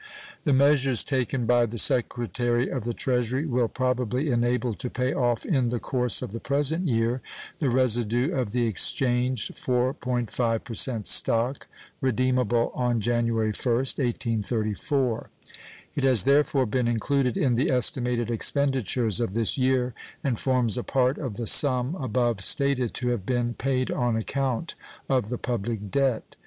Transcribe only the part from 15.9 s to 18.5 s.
It has therefore been included in the estimated